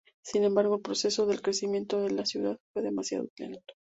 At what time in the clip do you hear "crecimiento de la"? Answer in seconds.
1.43-2.25